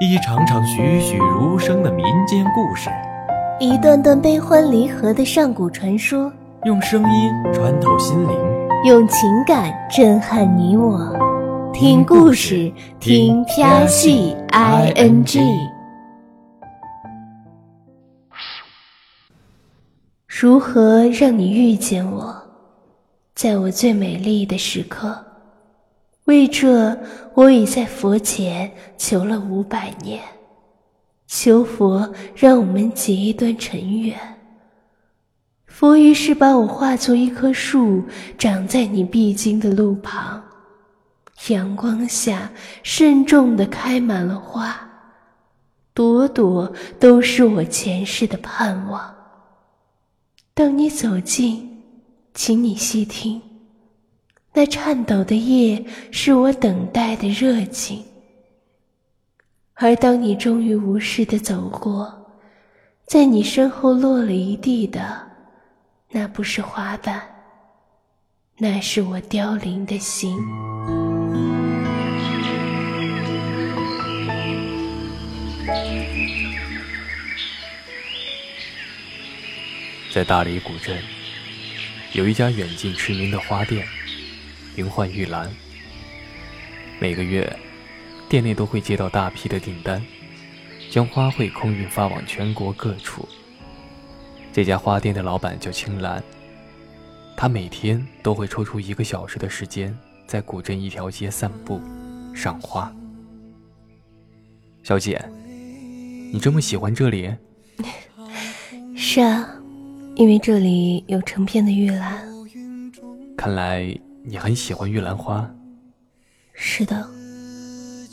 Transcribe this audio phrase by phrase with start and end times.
[0.00, 2.88] 一场场栩栩如生的民间故事，
[3.58, 6.32] 一段段悲欢离合的上古传说，
[6.66, 8.38] 用声音穿透心灵，
[8.84, 11.18] 用情感震撼你我。
[11.72, 15.40] 听故事，听飘戏 i n g。
[20.28, 22.36] 如何让你遇见我，
[23.34, 25.24] 在我最美丽的时刻？
[26.28, 26.94] 为这，
[27.32, 30.22] 我已在佛前求了五百年，
[31.26, 34.14] 求佛让我们结一段尘缘。
[35.66, 38.04] 佛于是把我化作一棵树，
[38.36, 40.44] 长在你必经的路旁，
[41.48, 42.52] 阳光下
[42.82, 44.78] 慎重地开满了花，
[45.94, 49.14] 朵朵都是我前世的盼望。
[50.52, 51.82] 当你走近，
[52.34, 53.40] 请你细听。
[54.58, 55.80] 那颤抖的夜
[56.10, 58.04] 是我等待的热情，
[59.74, 62.12] 而当你终于无视的走过，
[63.06, 65.24] 在你身后落了一地的，
[66.10, 67.22] 那不是花瓣，
[68.56, 70.36] 那是我凋零的心。
[80.12, 81.00] 在大理古镇，
[82.14, 83.86] 有一家远近驰名的花店。
[84.78, 85.50] 名唤玉兰。
[87.00, 87.52] 每个月，
[88.28, 90.00] 店内都会接到大批的订单，
[90.88, 93.28] 将花卉空运发往全国各处。
[94.52, 96.22] 这家花店的老板叫青兰，
[97.36, 99.92] 他每天都会抽出一个小时的时间，
[100.28, 101.80] 在古镇一条街散步、
[102.32, 102.94] 赏花。
[104.84, 105.20] 小姐，
[106.32, 107.34] 你这么喜欢这里？
[108.96, 109.44] 是啊，
[110.14, 112.24] 因为这里有成片的玉兰。
[113.36, 113.92] 看来。
[114.24, 115.48] 你很喜欢玉兰花，
[116.52, 117.08] 是的，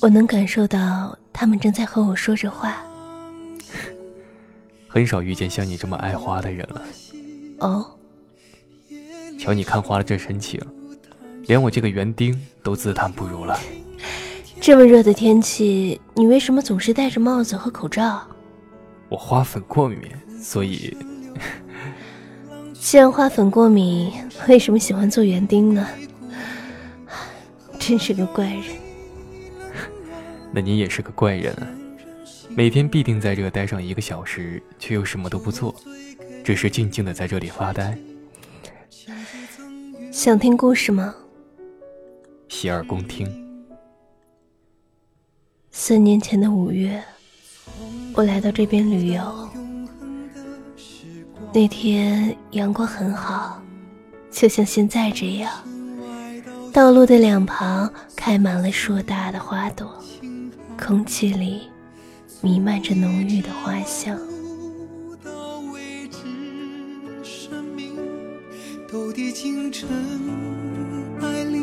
[0.00, 2.82] 我能感受到他们正在和我说着话。
[4.86, 6.82] 很少遇见像你这么爱花的人了。
[7.58, 7.84] 哦，
[9.38, 10.60] 瞧你看花的这神情，
[11.46, 13.58] 连我这个园丁都自叹不如了。
[14.60, 18.22] 这么热的天气，你为什么总是戴着帽子和口罩？
[19.08, 20.00] 我花粉过敏，
[20.40, 20.96] 所以。
[22.84, 24.12] 既然花粉过敏，
[24.46, 25.88] 为什么喜欢做园丁呢？
[27.78, 28.62] 真是个怪人。
[30.52, 31.66] 那你也是个怪人啊！
[32.50, 35.74] 每天必定在这待上一个小时，却又什么都不做，
[36.44, 37.96] 只是静静的在这里发呆。
[40.12, 41.14] 想听故事吗？
[42.50, 43.26] 洗耳恭听。
[45.70, 47.02] 四年前的五月，
[48.12, 49.48] 我来到这边旅游。
[51.54, 53.62] 那天阳光很好，
[54.28, 55.52] 就像现在这样。
[56.72, 59.88] 道路的两旁开满了硕大的花朵，
[60.76, 61.70] 空气里
[62.40, 64.18] 弥漫着浓郁的花香。
[68.90, 69.88] 都滴进尘
[71.20, 71.62] 埃里，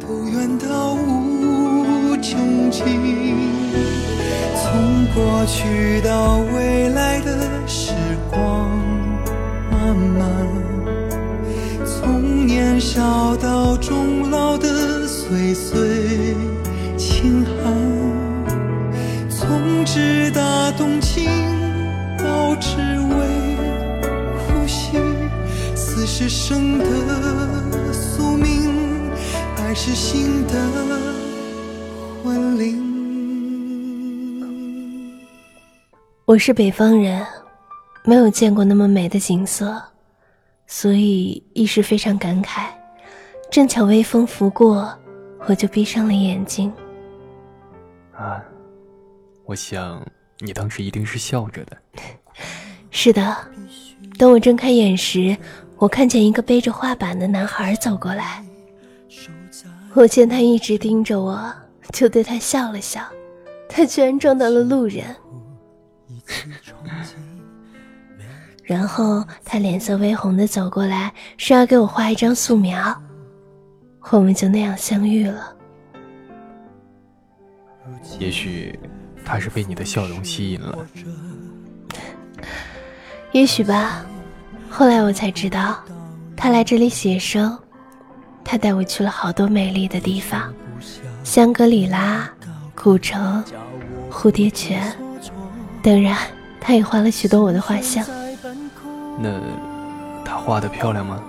[0.00, 2.82] 都怨到无穷尽。
[4.60, 7.47] 从过去到未来的
[15.58, 16.36] 岁岁
[16.96, 17.74] 轻寒，
[19.28, 21.26] 从直达动情
[22.16, 23.56] 到只为
[24.38, 24.96] 呼吸，
[25.74, 29.10] 死是生的宿命，
[29.56, 30.54] 爱是心的
[32.22, 32.78] 魂灵。
[36.24, 37.26] 我是北方人。
[38.04, 39.82] 没有见过那么美的景色，
[40.66, 42.62] 所以一时非常感慨。
[43.50, 44.97] 正巧微风拂过，
[45.46, 46.72] 我就闭上了眼睛。
[48.14, 48.42] 啊，
[49.44, 50.04] 我想
[50.38, 51.76] 你当时一定是笑着的。
[52.90, 53.36] 是的，
[54.18, 55.36] 等我睁开眼时，
[55.76, 58.44] 我看见一个背着画板的男孩走过来。
[59.94, 61.52] 我见他一直盯着我，
[61.92, 63.00] 就对他笑了笑。
[63.68, 65.04] 他居然撞到了路人。
[68.64, 73.02] 然后他脸色微红的走过来，说要给我画一张素描，
[74.10, 75.54] 我们就那样相遇了。
[78.18, 78.78] 也许
[79.24, 80.78] 他是被你的笑容吸引了，
[83.32, 84.04] 也许吧。
[84.70, 85.82] 后来我才知道，
[86.36, 87.58] 他来这里写生，
[88.44, 90.52] 他带我去了好多美丽的地方，
[91.24, 92.30] 香格里拉、
[92.74, 93.42] 古城、
[94.10, 94.96] 蝴蝶泉，
[95.82, 96.16] 当然，
[96.60, 98.04] 他也画了许多我的画像。
[99.18, 99.40] 那
[100.24, 101.22] 他画的漂亮吗？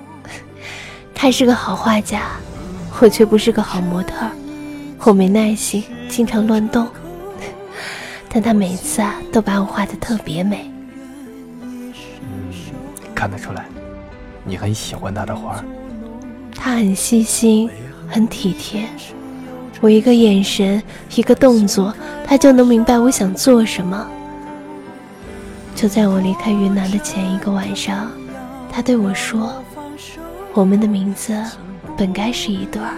[1.16, 2.32] 他是个好画家，
[3.02, 4.28] 我却不是个好模特，
[5.06, 6.86] 我没耐心，经常乱动。
[8.28, 10.70] 但他每次啊都把我画的特别美。
[11.62, 11.94] 嗯，
[13.16, 13.66] 看得出来，
[14.44, 15.64] 你很喜欢他的画。
[16.54, 17.70] 他很细心，
[18.10, 18.86] 很体贴。
[19.80, 20.84] 我一个眼神，
[21.16, 21.94] 一个动作，
[22.26, 24.06] 他就能明白我想做什么。
[25.74, 28.12] 就在我离开云南的前一个晚上，
[28.70, 29.64] 他对我说
[30.52, 31.34] ：“我们的名字
[32.00, 32.94] 本该是一对儿，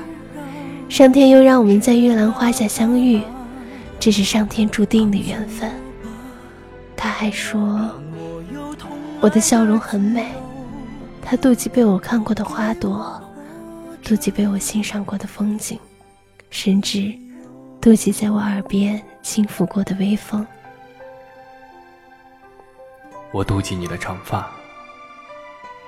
[0.88, 3.20] 上天又让我们在玉兰花下相遇，
[4.00, 5.72] 这是上天注定的缘分。”
[6.96, 7.90] 他还说
[9.20, 10.28] ：“我的笑容很美。”
[11.20, 13.20] 他妒忌被我看过的花朵，
[14.04, 15.80] 妒忌被我欣赏过的风景。
[16.52, 17.12] 甚至
[17.82, 20.46] 妒忌在我耳边轻抚过的微风。
[23.32, 24.48] 我妒忌你的长发，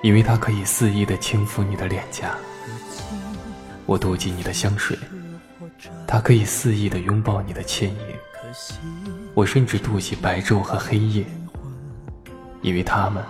[0.02, 2.34] 因为它可以肆意的轻抚你的脸颊。
[3.86, 4.98] 我妒忌你的香水，
[6.06, 7.96] 它可以肆意的拥抱你的倩影。
[9.34, 11.24] 我甚至妒忌白昼和黑夜，
[12.62, 13.22] 因为他们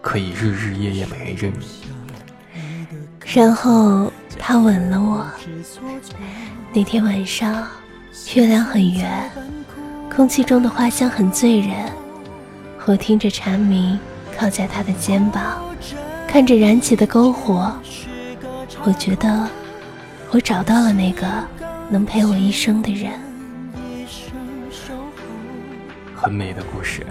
[0.00, 1.66] 可以日日夜夜陪着你。
[3.34, 5.26] 然后他吻了我。
[6.72, 7.66] 那天晚上，
[8.34, 9.30] 月亮很圆，
[10.14, 11.90] 空气中的花香很醉人。
[12.84, 13.98] 我听着蝉鸣，
[14.36, 15.64] 靠在他的肩膀，
[16.28, 17.72] 看着燃起的篝火。
[18.84, 19.48] 我觉得，
[20.32, 21.26] 我找到了那个
[21.90, 23.12] 能陪我一生的人。
[26.16, 27.06] 很美的故事。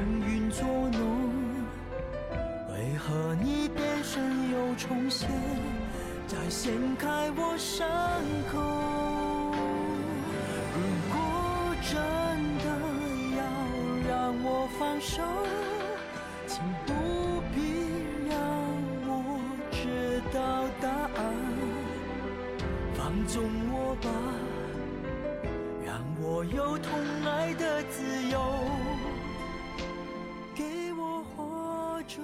[10.73, 10.81] 如
[11.13, 11.93] 果真
[12.57, 12.65] 的
[13.37, 13.43] 要
[14.09, 15.21] 让我放手，
[26.55, 26.91] 有痛
[27.23, 28.41] 爱的自由，
[30.53, 32.17] 给我活着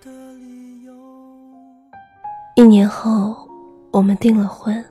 [0.00, 0.94] 的理由。
[2.54, 3.48] 一年后，
[3.90, 4.84] 我们订了婚。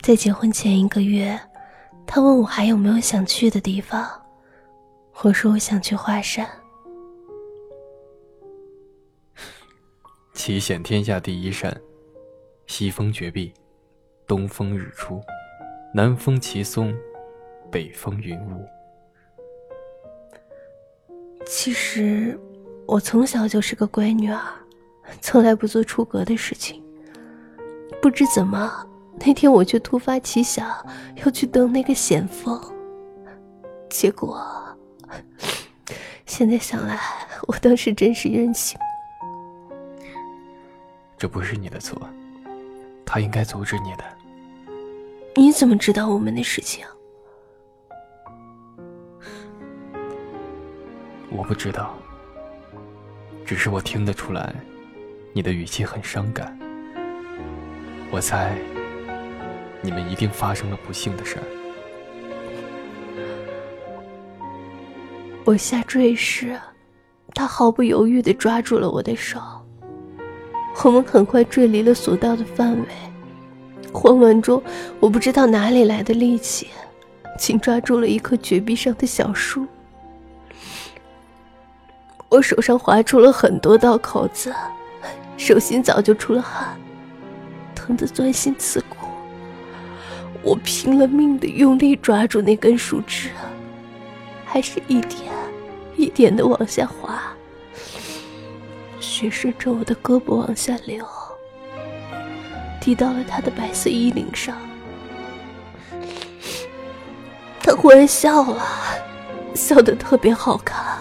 [0.00, 1.36] 在结婚前一个月，
[2.06, 4.08] 他问我还有没有想去的地方。
[5.22, 6.48] 我说我想去华山。
[10.34, 11.80] 奇险天下第一山，
[12.68, 13.52] 西风绝壁，
[14.32, 15.20] 东风日出，
[15.92, 16.90] 南风奇松，
[17.70, 18.66] 北风云雾。
[21.44, 22.40] 其实，
[22.86, 24.40] 我从小就是个乖女儿，
[25.20, 26.82] 从来不做出格的事情。
[28.00, 28.88] 不知怎么。
[29.18, 30.66] 那天我却突发奇想
[31.16, 32.58] 要去登那个险峰，
[33.90, 34.42] 结果
[36.24, 36.98] 现在想来，
[37.48, 38.78] 我当时真是任性。
[41.18, 42.00] 这不是你的错，
[43.04, 44.21] 他应该阻止你的。
[45.34, 46.84] 你怎么知道我们的事情？
[51.30, 51.96] 我不知道，
[53.44, 54.54] 只是我听得出来，
[55.32, 56.58] 你的语气很伤感。
[58.10, 58.56] 我猜。
[59.84, 61.42] 你们一定发生了不幸的事儿。
[65.44, 66.56] 我下坠时，
[67.34, 69.40] 他毫不犹豫地抓住了我的手。
[70.84, 72.86] 我们很快坠离了索道的范围。
[73.92, 74.62] 慌乱中，
[74.98, 76.68] 我不知道哪里来的力气，
[77.38, 79.66] 紧抓住了一棵绝壁上的小树。
[82.28, 84.54] 我手上划出了很多道口子，
[85.36, 86.74] 手心早就出了汗，
[87.74, 88.96] 疼得钻心刺骨。
[90.42, 93.28] 我拼了命的用力抓住那根树枝，
[94.44, 95.20] 还是一点
[95.96, 97.22] 一点的往下滑，
[98.98, 101.06] 血顺着我的胳膊往下流，
[102.82, 104.56] 滴到了他的白色衣领上。
[107.62, 108.66] 他忽然笑了，
[109.54, 110.98] 笑得特别好看。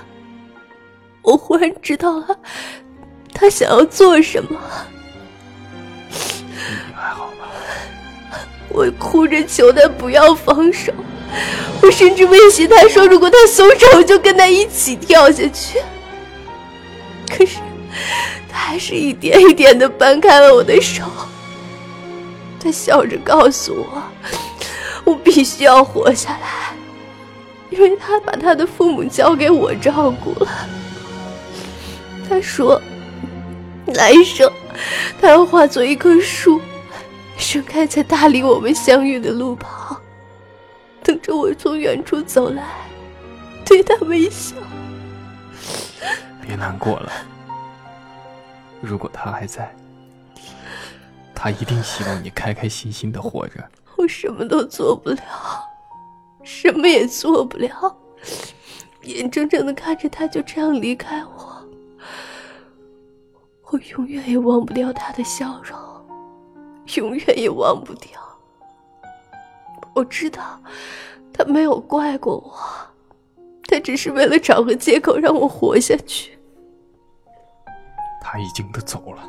[1.23, 2.37] 我忽然知道了，
[3.33, 4.59] 他想要做什么。
[8.69, 10.93] 我哭着求他不要放手，
[11.81, 15.81] 我甚至威胁他说，如果他松手，我就跟他一起跳下去。
[17.27, 17.57] 可是，
[18.47, 21.03] 他还是一点一点的搬开了我的手。
[22.61, 24.03] 他笑着告诉我，
[25.03, 26.73] 我必须要活下来，
[27.71, 30.51] 因为他把他的父母交给我照顾了。
[32.29, 32.79] 他说，
[33.87, 34.51] 来生
[35.19, 36.61] 他要化作一棵树。
[37.37, 39.99] 盛开在大理我们相遇的路旁，
[41.01, 42.63] 等着我从远处走来，
[43.65, 44.55] 对他微笑。
[46.39, 47.11] 别难过了，
[48.79, 49.73] 如果他还在，
[51.43, 53.67] 他一定希望你开开心心的活着。
[53.97, 55.19] 我什么都做不了，
[56.43, 57.97] 什么也做不了，
[59.05, 61.67] 眼睁睁的看着他就这样离开我，
[63.71, 65.79] 我永远也忘不掉他的笑容，
[66.95, 68.11] 永远也忘不掉。
[69.95, 70.61] 我知道，
[71.33, 72.55] 他没有怪过我，
[73.63, 76.37] 他只是为了找个借口让我活下去。
[78.21, 79.23] 他已经都走了，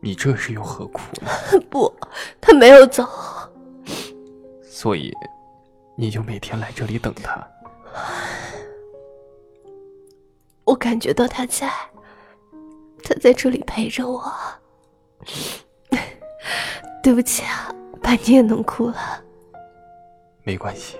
[0.00, 1.30] 你这是又何苦呢？
[1.70, 1.92] 不，
[2.40, 3.06] 他没有走，
[4.62, 5.12] 所以
[5.96, 7.46] 你就每天来这里等他。
[10.64, 11.70] 我感觉到他在，
[13.02, 14.32] 他在这里陪着我。
[17.02, 17.74] 对不起啊。
[18.00, 19.22] 把你也弄哭了，
[20.42, 20.96] 没关系。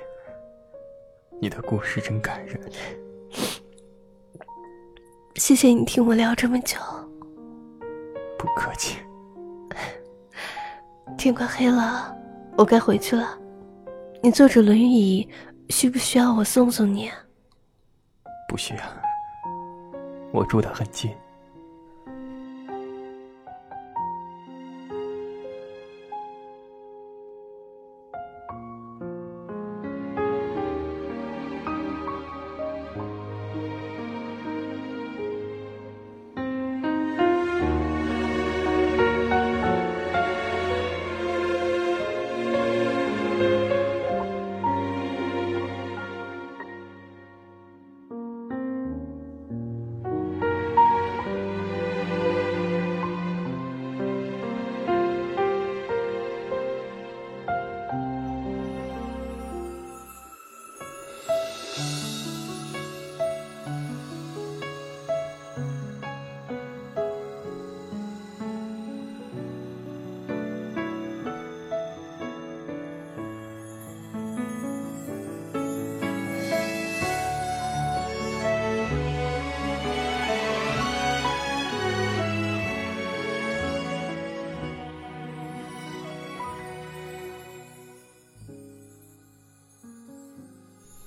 [1.40, 2.60] 你的故事真感人，
[5.36, 6.76] 谢谢你听我聊这么久。
[8.38, 8.98] 不客气。
[11.16, 12.16] 天快黑了，
[12.56, 13.36] 我该回去了。
[14.22, 15.28] 你坐着轮椅，
[15.68, 17.10] 需不需要我送送你？
[18.48, 18.82] 不需要，
[20.32, 21.10] 我住得很近。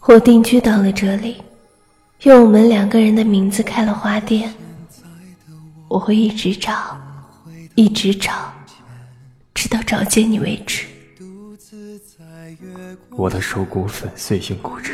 [0.08, 1.42] 我定居到了这里，
[2.24, 4.52] 用我们两个人的名字开了花店。
[5.88, 7.00] 我会一直找，
[7.76, 8.52] 一直找，
[9.54, 10.86] 直到找见你为止。
[13.12, 14.94] 我的手骨粉碎性骨折，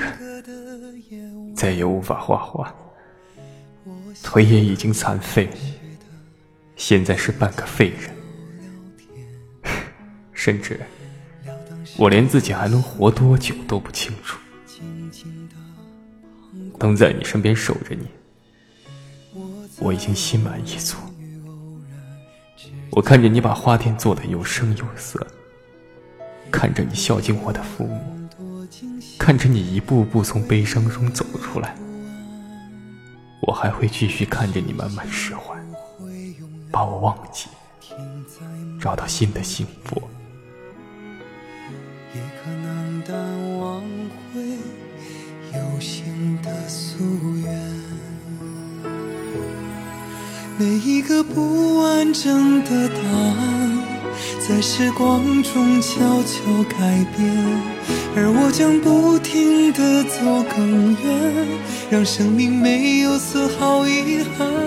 [1.55, 2.75] 再也无法画画，
[4.21, 5.49] 腿也已经残废，
[6.75, 8.11] 现在是半个废人，
[10.33, 10.79] 甚至
[11.97, 14.37] 我连自己还能活多久都不清楚。
[16.79, 18.07] 能在你身边守着你，
[19.79, 20.97] 我已经心满意足。
[22.91, 25.25] 我看着你把花店做的有声有色，
[26.51, 28.27] 看着你孝敬我的父母，
[29.19, 31.75] 看着你一步步从悲伤中走出来，
[33.41, 35.55] 我还会继续看着你慢慢释怀，
[36.71, 37.47] 把我忘记，
[38.79, 40.01] 找到新的幸福。
[42.15, 42.49] 也可
[50.59, 53.77] 每一个不完整的答案，
[54.39, 57.31] 在时光中悄悄改变，
[58.15, 61.47] 而我将不停地走更远，
[61.91, 64.66] 让生命没有丝毫遗憾。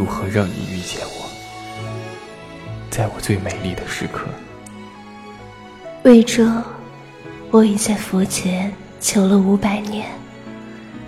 [0.00, 1.28] 如何让你遇见我，
[2.88, 4.24] 在我最美丽的时刻？
[6.04, 6.50] 为这，
[7.50, 10.08] 我已在佛前求了五百年，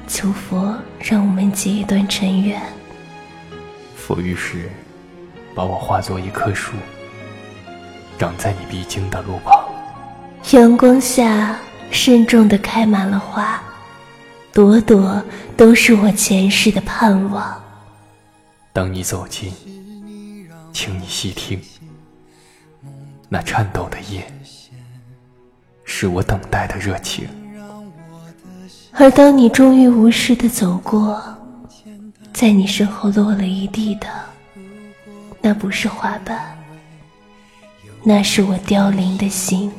[0.06, 2.60] 求佛让我们结一段尘缘。
[3.96, 4.70] 佛于是
[5.54, 6.74] 把我化作一棵树，
[8.18, 9.58] 长在你必经的路旁。
[10.50, 11.58] 阳光下，
[11.90, 13.58] 慎重地开满了花，
[14.52, 15.24] 朵朵
[15.56, 17.58] 都是我前世的盼望。
[18.74, 19.52] 当你走近，
[20.72, 21.60] 请你细听，
[23.28, 24.26] 那颤抖的夜，
[25.84, 27.28] 是我等待的热情。
[28.92, 31.22] 而当你终于无视的走过，
[32.32, 34.08] 在你身后落了一地的，
[35.42, 36.56] 那不是花瓣，
[38.02, 39.70] 那是我凋零的心。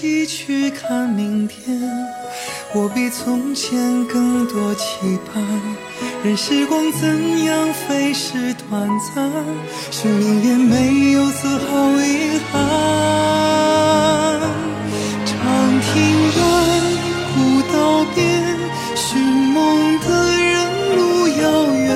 [0.00, 1.78] 起去看明天。
[2.72, 5.44] 我比从前更多期盼，
[6.24, 9.30] 任时光怎样飞逝短暂，
[9.90, 12.56] 生命也没有丝毫遗憾。
[15.26, 15.36] 长
[15.82, 15.92] 亭
[16.38, 16.40] 外，
[17.34, 18.56] 古道边，
[18.96, 20.08] 寻梦的
[20.40, 20.56] 人
[20.96, 21.42] 路遥
[21.74, 21.88] 远，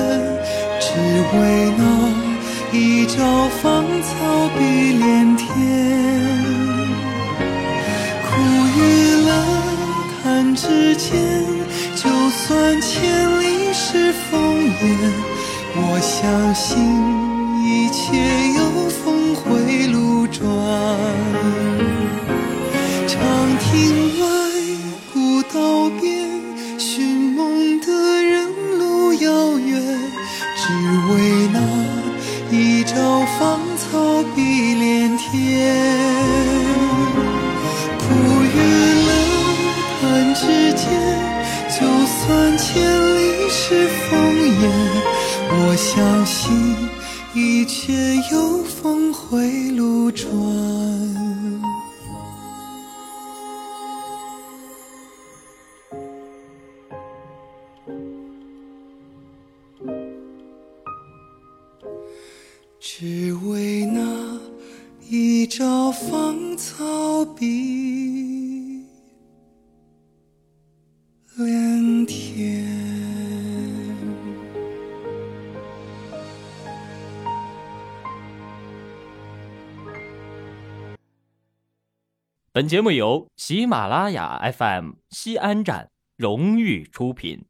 [0.79, 0.85] 只
[1.33, 1.81] 为那
[2.71, 4.59] 一朝芳草碧
[4.93, 6.24] 连天。
[15.75, 16.77] 我相信
[17.63, 21.24] 一切有峰回路转。
[62.87, 64.39] 只为那
[65.09, 68.85] 一朝芳草碧。
[71.35, 72.63] 连天。
[82.51, 87.45] 本节目由喜马拉雅 FM 西安站荣誉出品。